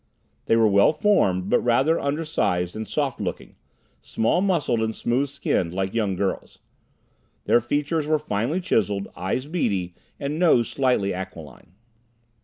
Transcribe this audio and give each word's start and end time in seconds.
They 0.47 0.55
were 0.55 0.67
well 0.67 0.91
formed, 0.93 1.47
but 1.47 1.59
rather 1.59 1.99
undersized 1.99 2.75
and 2.75 2.87
soft 2.87 3.21
looking, 3.21 3.55
small 3.99 4.41
muscled 4.41 4.79
and 4.81 4.95
smooth 4.95 5.29
skinned, 5.29 5.75
like 5.75 5.93
young 5.93 6.15
girls. 6.15 6.57
Their 7.45 7.61
features 7.61 8.07
were 8.07 8.17
finely 8.17 8.61
chiseled, 8.61 9.09
eyes 9.15 9.45
beady, 9.45 9.93
and 10.19 10.39
nose 10.39 10.67
slightly 10.69 11.13
aquiline. 11.13 11.73